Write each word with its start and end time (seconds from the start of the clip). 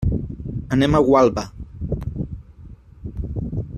Anem 0.77 0.95
a 0.95 1.01
Gualba. 1.09 1.43